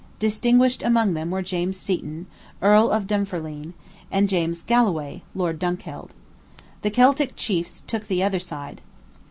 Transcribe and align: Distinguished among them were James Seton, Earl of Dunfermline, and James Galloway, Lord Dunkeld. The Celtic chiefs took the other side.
Distinguished 0.17 0.81
among 0.81 1.13
them 1.13 1.29
were 1.29 1.43
James 1.43 1.77
Seton, 1.77 2.25
Earl 2.59 2.89
of 2.89 3.05
Dunfermline, 3.05 3.75
and 4.11 4.27
James 4.27 4.63
Galloway, 4.63 5.21
Lord 5.35 5.59
Dunkeld. 5.59 6.09
The 6.81 6.89
Celtic 6.89 7.35
chiefs 7.35 7.83
took 7.85 8.07
the 8.07 8.23
other 8.23 8.39
side. 8.39 8.81